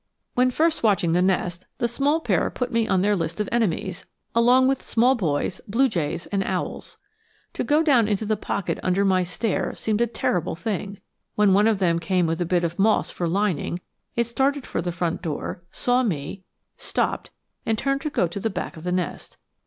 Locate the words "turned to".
17.77-18.09